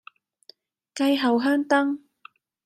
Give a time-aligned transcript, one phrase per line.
[0.95, 1.99] 繼後香燈